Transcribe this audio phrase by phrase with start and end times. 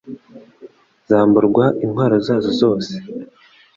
[1.09, 2.91] zamburwa intwaro zazo zose